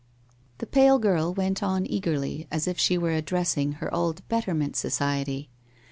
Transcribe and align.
The 0.57 0.65
pale 0.65 0.97
girl 0.97 1.31
went 1.31 1.61
on 1.61 1.85
eagerly, 1.85 2.47
as 2.49 2.67
if 2.67 2.79
she 2.79 2.97
were 2.97 3.11
addressing 3.11 3.73
her 3.73 3.93
old' 3.93 4.27
Betterment' 4.29 4.75
Society. 4.75 5.51